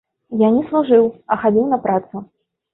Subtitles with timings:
[0.43, 2.15] Я не служыў, а хадзіў на працу.